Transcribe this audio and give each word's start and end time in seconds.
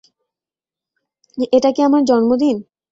এটা 1.53 1.69
কি 1.75 1.81
আমার 1.81 2.01
জন্মদিন? 2.03 2.57